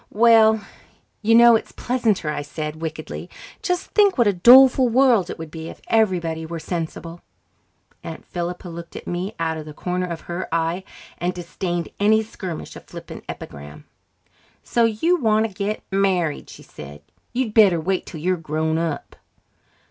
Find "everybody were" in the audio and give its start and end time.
5.89-6.57